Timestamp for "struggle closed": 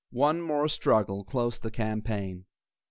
0.67-1.61